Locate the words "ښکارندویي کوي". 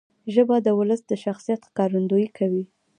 1.69-2.63